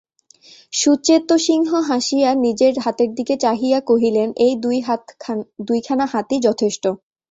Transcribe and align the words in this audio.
সুচেতসিংহ 0.73 1.69
হাসিয়া 1.89 2.29
নিজের 2.45 2.73
হাতের 2.79 3.09
দিকে 3.17 3.35
চাহিয়া 3.37 3.79
কহিলেন 3.89 4.29
এই 4.45 4.53
দুইখানা 5.67 6.05
হাতই 6.13 6.39
যথেষ্ট। 6.47 6.83